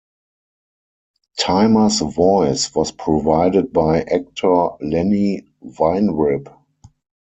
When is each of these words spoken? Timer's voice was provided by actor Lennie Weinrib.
Timer's 1.37 1.99
voice 1.99 2.73
was 2.73 2.91
provided 2.91 3.71
by 3.71 4.01
actor 4.01 4.69
Lennie 4.81 5.47
Weinrib. 5.63 6.51